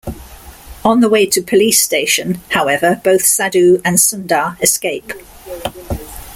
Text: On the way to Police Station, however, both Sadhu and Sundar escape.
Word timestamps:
On 0.83 0.99
the 0.99 1.09
way 1.09 1.27
to 1.27 1.43
Police 1.43 1.79
Station, 1.79 2.41
however, 2.49 2.99
both 3.03 3.23
Sadhu 3.23 3.79
and 3.85 3.99
Sundar 3.99 4.59
escape. 4.59 5.13